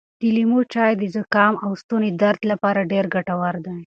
[0.19, 3.77] د لیمو چای د زکام او ستوني درد لپاره ډېر ګټور دی.